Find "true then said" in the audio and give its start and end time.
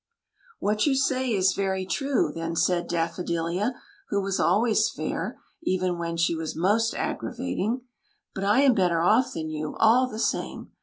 1.85-2.89